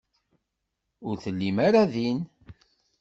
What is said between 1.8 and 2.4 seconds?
din.